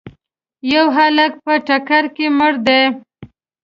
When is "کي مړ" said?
2.15-2.53